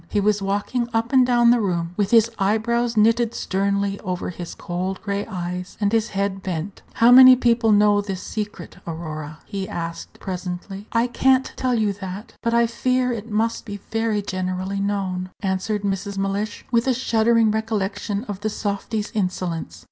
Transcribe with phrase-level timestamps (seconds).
[0.09, 4.55] He was walking up and down the room, with his eyebrows knitted sternly over his
[4.55, 6.81] cold gray eyes, and his head bent.
[6.93, 10.87] "How many people know this secret, Aurora?" he asked, presently.
[10.91, 15.83] "I can't tell you that; but I fear it must be very generally known," answered
[15.83, 16.17] Mrs.
[16.17, 19.79] Mellish, with a shuddering recollection of the softy's insolence.